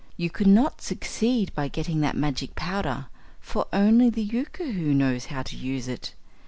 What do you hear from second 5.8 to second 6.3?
it.